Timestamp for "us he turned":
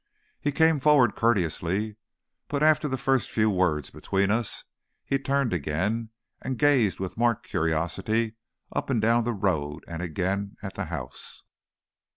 4.31-5.53